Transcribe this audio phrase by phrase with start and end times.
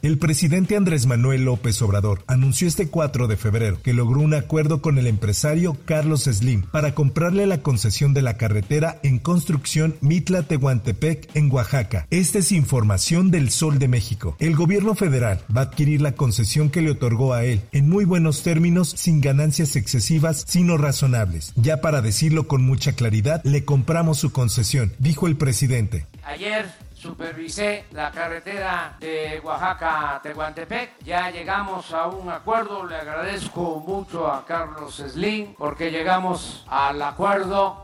[0.00, 4.80] El presidente Andrés Manuel López Obrador anunció este 4 de febrero que logró un acuerdo
[4.80, 11.34] con el empresario Carlos Slim para comprarle la concesión de la carretera en construcción Mitla-Tehuantepec
[11.34, 12.06] en Oaxaca.
[12.10, 14.36] Esta es información del Sol de México.
[14.38, 18.04] El gobierno federal va a adquirir la concesión que le otorgó a él en muy
[18.04, 21.52] buenos términos, sin ganancias excesivas, sino razonables.
[21.56, 26.06] Ya para decirlo con mucha claridad, le compramos su concesión, dijo el presidente.
[26.22, 26.66] Ayer
[26.98, 30.98] supervisé la carretera de Oaxaca a Tehuantepec.
[31.04, 32.84] Ya llegamos a un acuerdo.
[32.84, 37.82] Le agradezco mucho a Carlos Slim porque llegamos al acuerdo.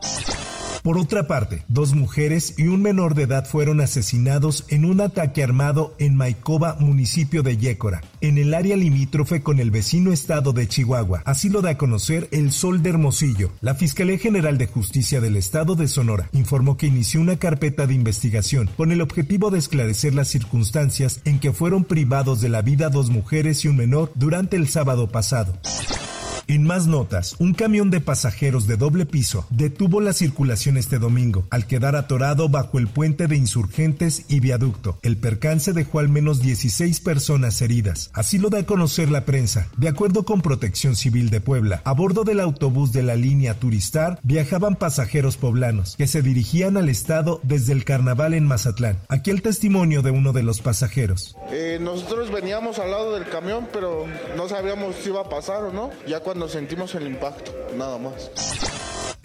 [0.85, 5.41] Por otra parte, dos mujeres y un menor de edad fueron asesinados en un ataque
[5.41, 10.67] armado en Maicoba, municipio de Yécora, en el área limítrofe con el vecino estado de
[10.67, 11.23] Chihuahua.
[11.25, 13.49] Así lo da a conocer el Sol de Hermosillo.
[13.61, 17.95] La Fiscalía General de Justicia del Estado de Sonora informó que inició una carpeta de
[17.95, 22.91] investigación con el objetivo de esclarecer las circunstancias en que fueron privados de la vida
[22.91, 25.57] dos mujeres y un menor durante el sábado pasado.
[26.47, 31.47] En más notas, un camión de pasajeros de doble piso detuvo la circulación este domingo
[31.49, 34.99] al quedar atorado bajo el puente de insurgentes y viaducto.
[35.01, 38.11] El percance dejó al menos 16 personas heridas.
[38.13, 39.69] Así lo da a conocer la prensa.
[39.77, 44.19] De acuerdo con Protección Civil de Puebla, a bordo del autobús de la línea Turistar
[44.21, 48.99] viajaban pasajeros poblanos que se dirigían al estado desde el carnaval en Mazatlán.
[49.09, 51.35] Aquí el testimonio de uno de los pasajeros.
[51.49, 54.05] Eh, nosotros veníamos al lado del camión, pero
[54.37, 55.89] no sabíamos si iba a pasar o no.
[56.07, 58.29] Ya cuando sentimos el impacto, nada más.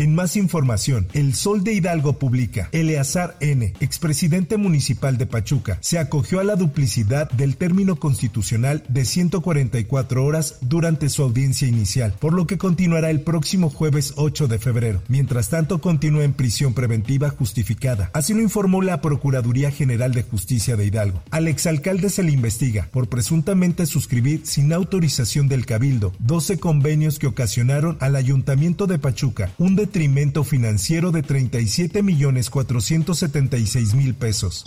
[0.01, 5.99] En más información, El Sol de Hidalgo publica, Eleazar N., expresidente municipal de Pachuca, se
[5.99, 12.33] acogió a la duplicidad del término constitucional de 144 horas durante su audiencia inicial, por
[12.33, 15.03] lo que continuará el próximo jueves 8 de febrero.
[15.09, 18.09] Mientras tanto, continúa en prisión preventiva justificada.
[18.15, 21.23] Así lo informó la Procuraduría General de Justicia de Hidalgo.
[21.31, 27.27] Al exalcalde se le investiga por presuntamente suscribir sin autorización del Cabildo 12 convenios que
[27.27, 34.65] ocasionaron al Ayuntamiento de Pachuca un detrimento financiero de 37 millones 476 mil pesos.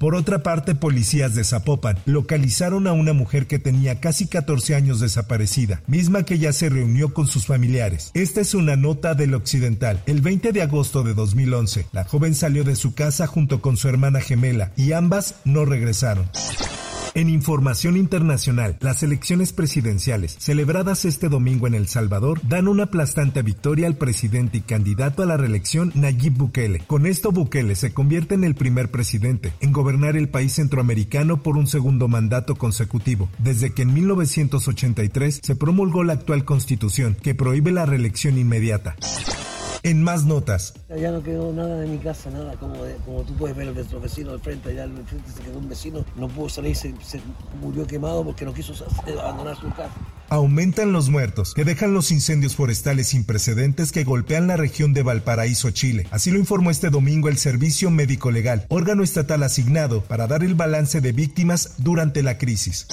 [0.00, 4.98] Por otra parte, policías de Zapopan localizaron a una mujer que tenía casi 14 años
[4.98, 8.10] desaparecida, misma que ya se reunió con sus familiares.
[8.14, 10.02] Esta es una nota del Occidental.
[10.06, 13.88] El 20 de agosto de 2011, la joven salió de su casa junto con su
[13.88, 16.28] hermana gemela y ambas no regresaron.
[17.14, 23.42] En información internacional, las elecciones presidenciales celebradas este domingo en El Salvador dan una aplastante
[23.42, 26.84] victoria al presidente y candidato a la reelección Nayib Bukele.
[26.86, 31.58] Con esto Bukele se convierte en el primer presidente en gobernar el país centroamericano por
[31.58, 37.72] un segundo mandato consecutivo, desde que en 1983 se promulgó la actual constitución que prohíbe
[37.72, 38.96] la reelección inmediata.
[39.84, 40.74] En más notas.
[40.96, 44.00] Ya no quedó nada de mi casa, nada, como, como tú puedes ver el nuestro
[44.00, 47.20] vecino del frente, allá al frente se quedó un vecino, no pudo salir, se, se
[47.60, 48.74] murió quemado porque no quiso
[49.20, 49.90] abandonar su casa.
[50.28, 55.02] Aumentan los muertos, que dejan los incendios forestales sin precedentes que golpean la región de
[55.02, 56.06] Valparaíso, Chile.
[56.12, 60.54] Así lo informó este domingo el Servicio Médico Legal, órgano estatal asignado para dar el
[60.54, 62.86] balance de víctimas durante la crisis.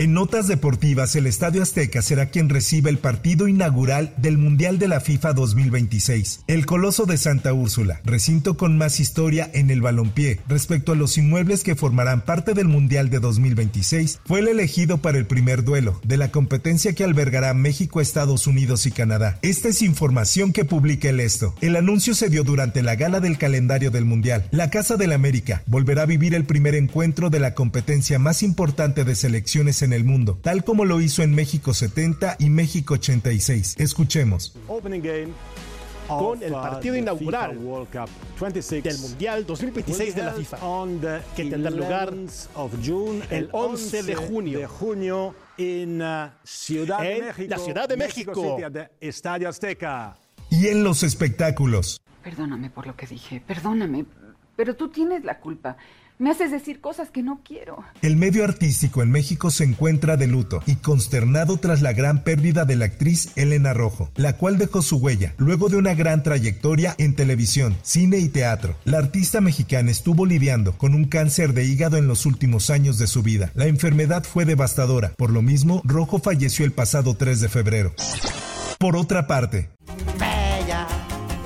[0.00, 4.86] En notas deportivas, el Estadio Azteca será quien reciba el partido inaugural del Mundial de
[4.86, 6.44] la FIFA 2026.
[6.46, 11.18] El Coloso de Santa Úrsula, recinto con más historia en el balompié respecto a los
[11.18, 16.00] inmuebles que formarán parte del Mundial de 2026, fue el elegido para el primer duelo
[16.04, 19.40] de la competencia que albergará México, Estados Unidos y Canadá.
[19.42, 21.56] Esta es información que publica el esto.
[21.60, 24.46] El anuncio se dio durante la gala del calendario del Mundial.
[24.52, 29.02] La Casa del América volverá a vivir el primer encuentro de la competencia más importante
[29.02, 33.76] de selecciones en el mundo, tal como lo hizo en México 70 y México 86.
[33.78, 34.54] Escuchemos.
[36.08, 40.58] Con el partido inaugural del Mundial 2026 de la FIFA,
[41.36, 42.14] que tendrá lugar
[43.30, 47.00] el 11 de junio en la Ciudad
[47.88, 48.58] de México.
[49.00, 50.16] Estadio Azteca.
[50.50, 52.00] Y en los espectáculos.
[52.22, 54.06] Perdóname por lo que dije, perdóname,
[54.58, 55.76] pero tú tienes la culpa.
[56.18, 57.84] Me haces decir cosas que no quiero.
[58.02, 62.64] El medio artístico en México se encuentra de luto y consternado tras la gran pérdida
[62.64, 66.96] de la actriz Elena Rojo, la cual dejó su huella luego de una gran trayectoria
[66.98, 68.74] en televisión, cine y teatro.
[68.84, 73.06] La artista mexicana estuvo lidiando con un cáncer de hígado en los últimos años de
[73.06, 73.52] su vida.
[73.54, 75.12] La enfermedad fue devastadora.
[75.16, 77.94] Por lo mismo, Rojo falleció el pasado 3 de febrero.
[78.80, 79.70] Por otra parte,
[80.18, 80.88] Bella,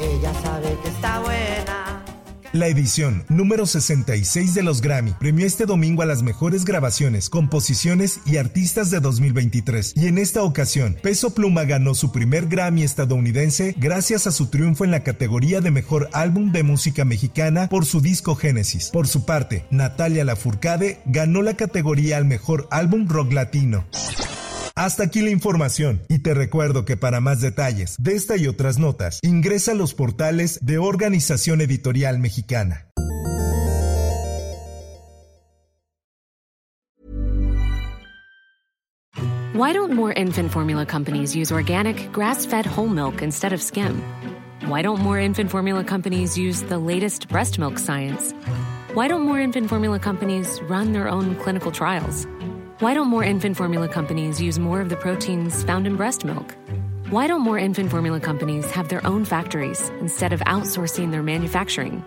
[0.00, 1.31] ella sabe que está buena.
[2.52, 8.20] La edición número 66 de los Grammy premió este domingo a las mejores grabaciones, composiciones
[8.26, 9.94] y artistas de 2023.
[9.96, 14.84] Y en esta ocasión, Peso Pluma ganó su primer Grammy estadounidense gracias a su triunfo
[14.84, 18.90] en la categoría de mejor álbum de música mexicana por su disco Génesis.
[18.90, 23.86] Por su parte, Natalia Lafourcade ganó la categoría al mejor álbum rock latino.
[24.82, 28.80] Hasta aquí la información y te recuerdo que para más detalles de esta y otras
[28.80, 32.88] notas, ingresa a los portales de Organización Editorial Mexicana.
[39.54, 44.02] Why don't more infant formula companies use organic, grass-fed whole milk instead of skim?
[44.66, 48.34] Why don't more infant formula companies use the latest breast milk science?
[48.94, 52.26] Why don't more infant formula companies run their own clinical trials?
[52.82, 56.56] Why don't more infant formula companies use more of the proteins found in breast milk?
[57.10, 62.04] Why don't more infant formula companies have their own factories instead of outsourcing their manufacturing?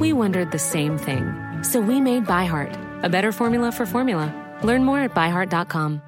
[0.00, 1.34] We wondered the same thing.
[1.62, 4.32] So we made ByHeart, a better formula for formula.
[4.62, 6.00] Learn more at byheart.com.